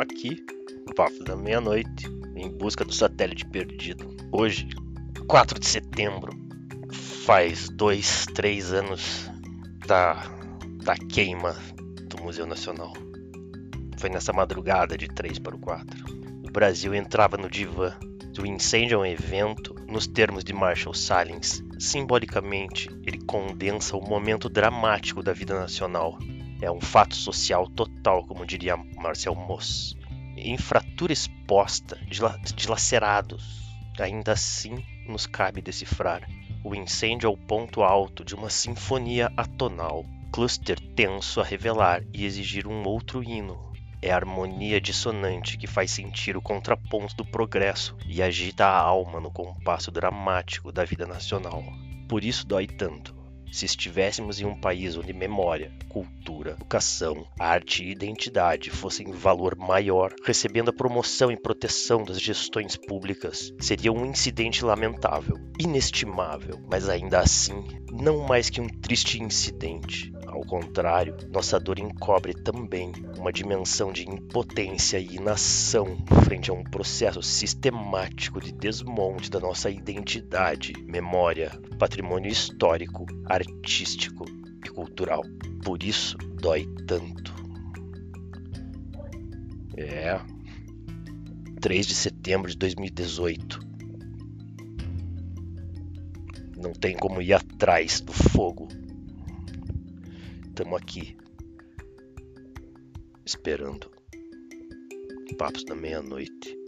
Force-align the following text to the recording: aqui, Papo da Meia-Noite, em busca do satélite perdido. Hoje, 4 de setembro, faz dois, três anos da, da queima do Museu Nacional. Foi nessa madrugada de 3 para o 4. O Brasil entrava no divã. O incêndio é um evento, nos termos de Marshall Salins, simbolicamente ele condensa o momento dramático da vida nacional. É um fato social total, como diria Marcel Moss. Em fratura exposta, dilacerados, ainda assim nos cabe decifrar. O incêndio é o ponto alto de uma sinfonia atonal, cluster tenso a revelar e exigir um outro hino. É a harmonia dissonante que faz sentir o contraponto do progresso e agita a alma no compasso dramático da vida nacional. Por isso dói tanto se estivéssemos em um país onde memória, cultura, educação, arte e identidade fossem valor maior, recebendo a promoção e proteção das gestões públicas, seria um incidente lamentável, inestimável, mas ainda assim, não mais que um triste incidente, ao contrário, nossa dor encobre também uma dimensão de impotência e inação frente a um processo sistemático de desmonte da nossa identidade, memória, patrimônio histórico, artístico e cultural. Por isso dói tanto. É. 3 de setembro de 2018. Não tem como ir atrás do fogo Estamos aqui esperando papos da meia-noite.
aqui, 0.00 0.44
Papo 0.94 1.24
da 1.24 1.36
Meia-Noite, 1.36 2.06
em 2.36 2.48
busca 2.50 2.84
do 2.84 2.92
satélite 2.92 3.44
perdido. 3.46 4.06
Hoje, 4.30 4.68
4 5.26 5.58
de 5.58 5.66
setembro, 5.66 6.32
faz 7.24 7.68
dois, 7.68 8.26
três 8.34 8.72
anos 8.72 9.30
da, 9.86 10.22
da 10.84 10.94
queima 10.94 11.56
do 12.08 12.22
Museu 12.22 12.46
Nacional. 12.46 12.92
Foi 13.98 14.10
nessa 14.10 14.32
madrugada 14.32 14.96
de 14.96 15.08
3 15.08 15.38
para 15.38 15.56
o 15.56 15.58
4. 15.58 16.04
O 16.46 16.50
Brasil 16.50 16.94
entrava 16.94 17.36
no 17.36 17.48
divã. 17.48 17.96
O 18.38 18.46
incêndio 18.46 18.96
é 18.96 18.98
um 18.98 19.06
evento, 19.06 19.74
nos 19.88 20.06
termos 20.06 20.44
de 20.44 20.52
Marshall 20.52 20.94
Salins, 20.94 21.62
simbolicamente 21.78 22.90
ele 23.06 23.18
condensa 23.24 23.96
o 23.96 24.00
momento 24.00 24.48
dramático 24.48 25.22
da 25.22 25.32
vida 25.32 25.58
nacional. 25.58 26.18
É 26.64 26.70
um 26.70 26.80
fato 26.80 27.14
social 27.14 27.68
total, 27.68 28.24
como 28.24 28.46
diria 28.46 28.74
Marcel 28.96 29.34
Moss. 29.34 29.94
Em 30.34 30.56
fratura 30.56 31.12
exposta, 31.12 32.00
dilacerados, 32.56 33.70
ainda 34.00 34.32
assim 34.32 34.82
nos 35.06 35.26
cabe 35.26 35.60
decifrar. 35.60 36.26
O 36.64 36.74
incêndio 36.74 37.26
é 37.26 37.30
o 37.30 37.36
ponto 37.36 37.82
alto 37.82 38.24
de 38.24 38.34
uma 38.34 38.48
sinfonia 38.48 39.30
atonal, 39.36 40.06
cluster 40.32 40.80
tenso 40.80 41.38
a 41.38 41.44
revelar 41.44 42.02
e 42.14 42.24
exigir 42.24 42.66
um 42.66 42.82
outro 42.88 43.22
hino. 43.22 43.60
É 44.00 44.10
a 44.10 44.16
harmonia 44.16 44.80
dissonante 44.80 45.58
que 45.58 45.66
faz 45.66 45.90
sentir 45.90 46.34
o 46.34 46.40
contraponto 46.40 47.14
do 47.14 47.26
progresso 47.26 47.94
e 48.06 48.22
agita 48.22 48.64
a 48.64 48.78
alma 48.78 49.20
no 49.20 49.30
compasso 49.30 49.90
dramático 49.90 50.72
da 50.72 50.82
vida 50.82 51.06
nacional. 51.06 51.62
Por 52.08 52.24
isso 52.24 52.46
dói 52.46 52.66
tanto 52.66 53.23
se 53.54 53.66
estivéssemos 53.66 54.40
em 54.40 54.44
um 54.44 54.58
país 54.58 54.96
onde 54.96 55.12
memória, 55.12 55.70
cultura, 55.88 56.50
educação, 56.50 57.24
arte 57.38 57.84
e 57.84 57.92
identidade 57.92 58.68
fossem 58.68 59.12
valor 59.12 59.54
maior, 59.54 60.12
recebendo 60.26 60.70
a 60.70 60.72
promoção 60.72 61.30
e 61.30 61.40
proteção 61.40 62.02
das 62.02 62.20
gestões 62.20 62.76
públicas, 62.76 63.52
seria 63.60 63.92
um 63.92 64.04
incidente 64.04 64.64
lamentável, 64.64 65.38
inestimável, 65.60 66.60
mas 66.68 66.88
ainda 66.88 67.20
assim, 67.20 67.64
não 67.92 68.26
mais 68.26 68.50
que 68.50 68.60
um 68.60 68.66
triste 68.66 69.22
incidente, 69.22 70.12
ao 70.44 70.60
contrário, 70.60 71.16
nossa 71.30 71.58
dor 71.58 71.78
encobre 71.78 72.34
também 72.34 72.92
uma 73.18 73.32
dimensão 73.32 73.90
de 73.90 74.06
impotência 74.06 74.98
e 74.98 75.16
inação 75.16 75.96
frente 76.22 76.50
a 76.50 76.54
um 76.54 76.62
processo 76.62 77.22
sistemático 77.22 78.40
de 78.40 78.52
desmonte 78.52 79.30
da 79.30 79.40
nossa 79.40 79.70
identidade, 79.70 80.74
memória, 80.86 81.50
patrimônio 81.78 82.30
histórico, 82.30 83.06
artístico 83.24 84.26
e 84.64 84.68
cultural. 84.68 85.22
Por 85.64 85.82
isso 85.82 86.18
dói 86.18 86.66
tanto. 86.86 87.34
É. 89.78 90.20
3 91.58 91.86
de 91.86 91.94
setembro 91.94 92.50
de 92.50 92.58
2018. 92.58 93.60
Não 96.58 96.72
tem 96.74 96.94
como 96.94 97.22
ir 97.22 97.32
atrás 97.32 98.00
do 98.02 98.12
fogo 98.12 98.68
Estamos 100.56 100.80
aqui 100.80 101.16
esperando 103.26 103.90
papos 105.36 105.64
da 105.64 105.74
meia-noite. 105.74 106.63